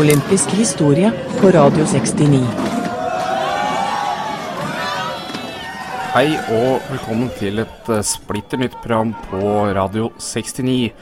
[0.00, 1.10] Olympisk historie
[1.42, 2.38] på Radio 69.
[6.14, 10.94] Hei og velkommen til et eh, splitter nytt program på Radio 69.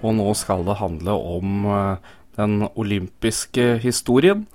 [0.00, 4.46] Og nå skal det handle om eh, den olympiske historien.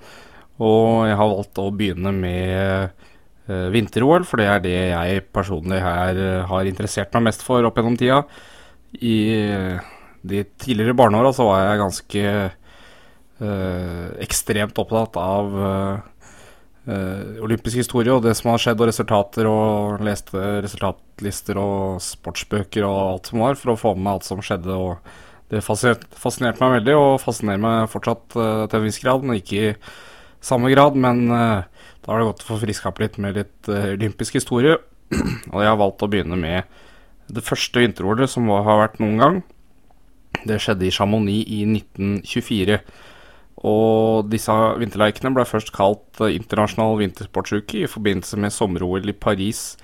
[0.58, 2.90] Og jeg har valgt å begynne med
[3.46, 6.20] uh, vinter-OL, for det er det jeg personlig her
[6.50, 8.20] har interessert meg mest for opp gjennom tida.
[8.98, 9.16] I
[10.22, 12.36] de tidligere barneåra så var jeg ganske
[13.42, 15.56] ekstremt opptatt av
[17.42, 22.98] olympisk historie og det som har skjedd, og resultater, og leste resultatlister og sportsbøker og
[23.00, 24.76] alt som var, for å få med alt som skjedde.
[24.76, 25.00] og
[25.50, 29.74] det fascinerte, meg veldig, og fascinerer meg fortsatt til en viss grad, men ikke i
[30.44, 31.64] samme grad, men uh,
[32.04, 34.76] da har det gått å få friska opp litt med litt uh, olympisk historie.
[35.52, 36.68] og jeg har valgt å begynne med
[37.32, 39.42] det første vinter-OL som har vært noen gang.
[40.44, 42.80] Det skjedde i Chamonix i 1924.
[43.62, 49.74] Og disse vinterleikene ble først kalt uh, internasjonal vintersportsuke i forbindelse med sommer-OL i Paris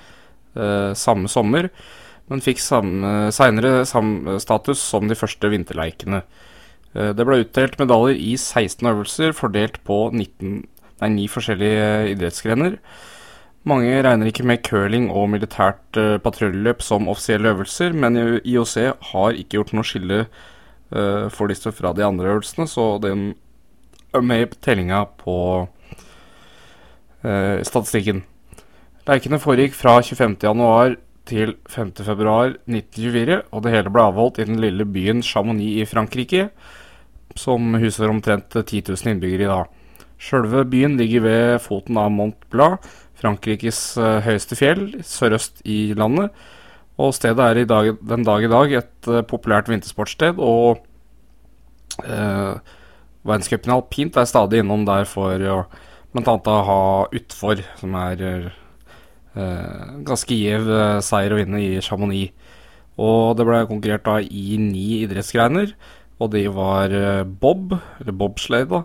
[0.98, 1.68] samme sommer,
[2.26, 6.24] men fikk seinere status som de første vinterleikene.
[6.94, 10.62] Eh, det ble utdelt medaljer i 16 øvelser, fordelt på 19,
[11.02, 12.78] nei, 9 forskjellige idrettsgrener.
[13.68, 18.74] Mange regner ikke med curling og militært eh, patruljeløp som offisielle øvelser, men IOC
[19.12, 23.34] har ikke gjort noe skille uh, for disse fra de andre øvelsene, så den
[24.18, 25.36] med i tellinga på
[27.22, 28.24] eh, statistikken.
[29.06, 30.98] Leikene foregikk fra 25.1
[31.30, 36.48] til 5.2.1924, og det hele ble avholdt i den lille byen Chamonix i Frankrike
[37.38, 39.68] som huser omtrent 10 000 innbyggere i dag.
[40.20, 42.82] Sjølve byen ligger ved foten av Mont Blanc,
[43.20, 46.32] Frankrikes uh, høyeste fjell, sørøst i landet.
[47.00, 50.82] Og stedet er dag, den dag i dag et uh, populært vintersportssted, og
[52.04, 52.58] uh,
[53.26, 55.60] verdenscupen alpint er stadig innom der for å
[56.14, 56.56] bl.a.
[56.66, 56.80] ha
[57.14, 60.70] utfor, som er eh, ganske gjev
[61.06, 62.34] seier å vinne i Chamonix.
[63.00, 65.72] Og det ble konkurrert da i ni idrettsgreiner.
[66.20, 68.84] Og de var eh, bob, eller bobsleigh, da.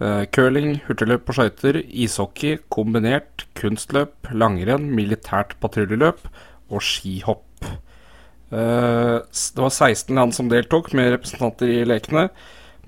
[0.00, 6.22] Uh, curling, hurtigløp på skøyter, ishockey, kombinert, kunstløp, langrenn, militært patruljeløp
[6.72, 7.66] og skihopp.
[8.48, 12.30] Det var 16 land som deltok, med representanter i lekene,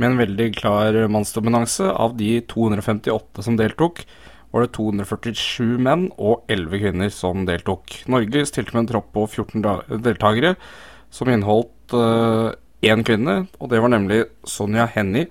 [0.01, 1.89] med en veldig klar mannsdominanse.
[1.91, 4.05] Av de 258 som deltok,
[4.53, 8.03] var det 247 menn og 11 kvinner som deltok.
[8.13, 9.65] Norge stilte med en tropp på 14
[10.05, 10.55] deltakere,
[11.13, 15.31] som inneholdt uh, kvinne, og det var nemlig Sonja Hennie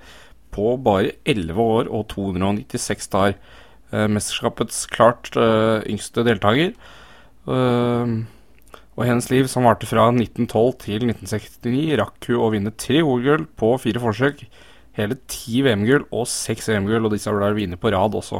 [0.52, 3.38] på bare 11 år og 296 dager.
[3.94, 6.74] Uh, mesterskapets klart uh, yngste deltaker.
[7.46, 8.24] Uh,
[8.98, 13.44] og hennes liv, som varte fra 1912 til 1969, rakk hun å vinne tre OL-gull
[13.60, 14.38] på fire forsøk.
[14.98, 18.38] Hele ti VM-gull og seks VM-gull, og disse ble vunnet på rad også.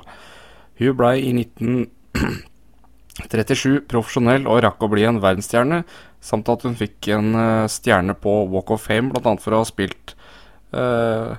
[0.82, 5.80] Hun blei i 1937 profesjonell og rakk å bli en verdensstjerne,
[6.22, 9.34] Samt at hun fikk en uh, stjerne på Walk of Fame, bl.a.
[9.42, 10.14] for å ha spilt
[10.78, 11.34] uh,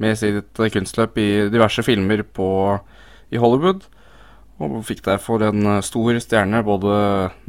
[0.00, 2.50] med sitt kunstløp i diverse filmer på,
[3.32, 3.86] i Hollywood.
[4.60, 6.94] Og fikk derfor en uh, stor stjerne både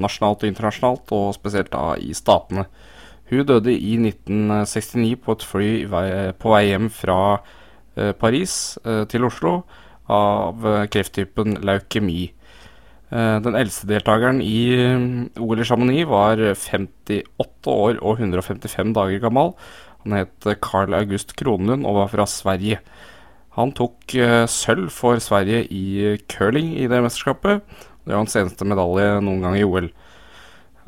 [0.01, 2.67] nasjonalt og internasjonalt, og spesielt da i statene.
[3.31, 5.69] Hun døde i 1969 på et fly
[6.39, 7.39] på vei hjem fra
[8.19, 8.55] Paris
[9.11, 9.53] til Oslo
[10.11, 12.25] av krefttypen leukemi.
[13.11, 19.23] Eh, den eldste deltakeren i eh, OL i Chamonix var 58 år og 155 dager
[19.25, 19.51] gammel.
[20.05, 22.79] Han het Carl August Kronlund og var fra Sverige.
[23.57, 27.61] Han tok uh, sølv for Sverige i curling i det mesterskapet.
[28.05, 29.91] Det var hans eneste medalje noen gang i OL.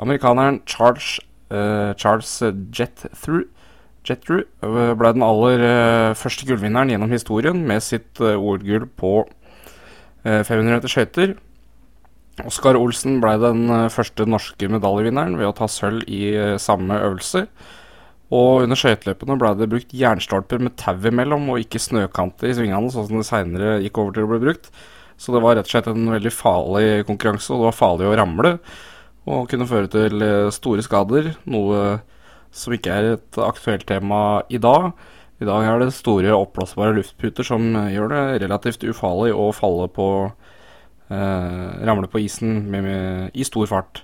[0.02, 1.20] Amerikaneren Charles,
[1.54, 2.40] uh, Charles
[2.74, 9.16] Jethrew ble den aller uh, første gullvinneren gjennom historien med sitt OL-gull på
[10.24, 11.36] 500 meter skøyter.
[12.42, 16.98] Oskar Olsen ble den eh, første norske medaljevinneren ved å ta sølv i eh, samme
[16.98, 17.46] øvelse.
[18.32, 22.92] Og under skøyteløpene ble det brukt jernstolper med tau imellom, og ikke snøkanter i svingene,
[22.94, 24.72] sånn som det seinere gikk over til å bli brukt.
[25.20, 28.16] Så det var rett og slett en veldig farlig konkurranse, og det var farlig å
[28.18, 28.56] ramle.
[29.30, 31.84] Og kunne føre til eh, store skader, noe
[32.54, 34.92] som ikke er et aktuelt tema i dag.
[35.42, 40.08] I dag er det store oppblåsbare luftputer som gjør det relativt ufarlig å falle på
[41.10, 44.04] eh, ramle på isen med, med, i stor fart.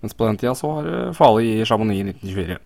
[0.00, 2.58] Mens på den tida så var det farlig i Chamonix i 1924.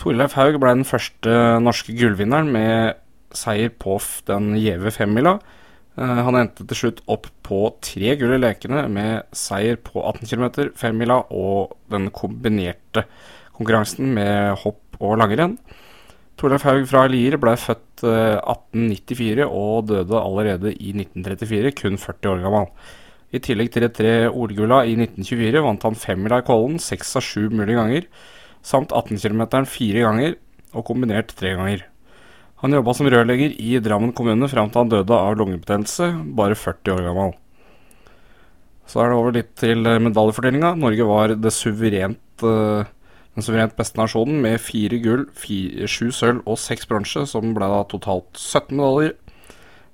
[0.00, 2.98] Torleif Haug ble den første norske gullvinneren med
[3.36, 3.96] seier på
[4.28, 5.38] den gjeve femmila.
[5.96, 10.28] Eh, han endte til slutt opp på tre gull i lekene med seier på 18
[10.28, 10.46] km,
[10.76, 13.06] femmila og den kombinerte
[13.56, 15.56] konkurransen med hopp og langrenn.
[16.36, 22.32] Torleif Haug fra Lier ble født eh, 1894 og døde allerede i 1934, kun 40
[22.34, 22.70] år gammel.
[23.34, 27.24] I tillegg til de tre OL-gulla i 1924 vant han femmila i Kollen seks av
[27.24, 28.04] sju mulige ganger,
[28.66, 30.34] samt 18 km fire ganger
[30.74, 31.86] og kombinert tre ganger.
[32.62, 36.08] Han jobba som rørlegger i Drammen kommune fram til han døde av lungebetennelse,
[36.38, 37.34] bare 40 år gammel.
[38.88, 40.72] Så er det over litt til eh, medaljefordelinga.
[40.78, 42.86] Norge var suverent, uh,
[43.34, 47.82] den suverent beste nasjonen med fire gull, sju sølv og seks bronse, som ble da
[47.90, 49.16] totalt 17 medaljer.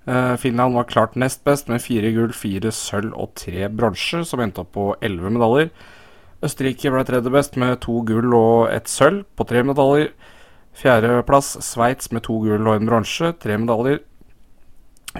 [0.07, 4.45] Uh, Finland var klart nest best med fire gull, fire sølv og tre bronse, som
[4.45, 5.73] endte opp på elleve medaljer.
[6.43, 10.11] Østerrike ble tredje best med to gull og ett sølv på tre medaljer.
[10.75, 14.01] Fjerdeplass Sveits med to gull og en bronse, tre medaljer.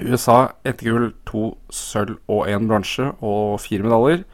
[0.01, 4.25] USA ett gull, to sølv og én bronse og fire medaljer.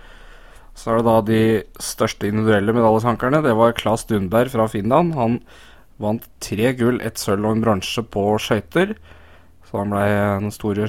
[0.79, 1.43] Så er det da de
[1.83, 3.43] største individuelle medaljesankerne.
[3.43, 5.17] Det var Claes Dundberg fra Finland.
[5.19, 5.41] Han
[5.99, 8.95] vant tre gull, ett sølv og en bronse på skøyter.
[9.67, 10.87] Så han blei den store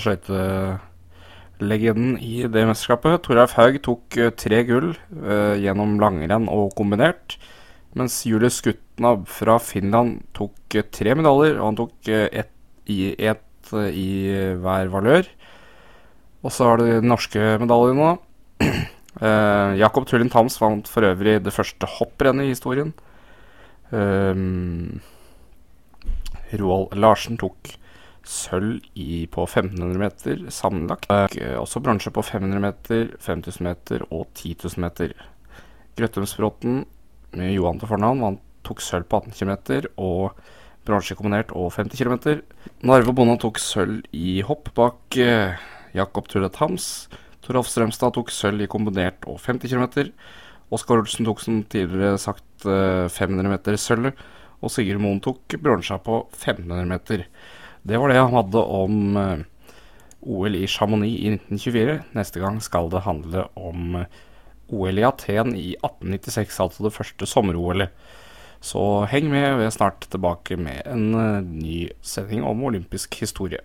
[1.59, 3.23] skøytelegenden i det mesterskapet.
[3.23, 7.37] Toralf Haug tok eh, tre gull eh, gjennom langrenn og kombinert.
[7.95, 12.53] Mens Julius Skutnab fra Finland tok eh, tre medaljer, og han tok eh, ett
[12.87, 15.27] i, et eh, i hver valør.
[16.43, 18.17] Og så har du de norske medaljene.
[19.19, 22.93] Uh, Jakob Tullin Thams vant for øvrig det første hopprennet i historien.
[23.91, 25.01] Um,
[26.53, 27.73] Roald Larsen tok
[28.29, 28.83] sølv
[29.33, 31.09] på 1500 meter sammenlagt.
[31.09, 35.13] og også bronse på 500 meter, 5000 meter og 10 000 meter.
[35.97, 36.85] Grøttumsbråten
[37.33, 38.21] med Johan til fornavn.
[38.21, 40.37] vant tok sølv på 18 km og
[40.85, 42.41] bronse kombinert og 50 km.
[42.85, 45.57] Narve Bonde tok sølv i hopp bak eh,
[45.97, 47.09] Jakob Tullet Hams.
[47.41, 50.11] Torolf Strømstad tok sølv i kombinert og 50 km.
[50.69, 54.11] Oskar Olsen tok som tidligere sagt eh, 500 meter sølv.
[54.59, 57.25] Og Sigurd Moen tok bronsa på 1500 meter.
[57.83, 59.45] Det var det han hadde om eh,
[60.21, 61.99] OL i Chamonix i 1924.
[62.17, 64.17] Neste gang skal det handle om eh,
[64.69, 67.93] OL i Aten i 1896, altså det første sommer-OL-et.
[68.59, 73.61] Så heng med, vi er snart tilbake med en uh, ny sending om olympisk historie.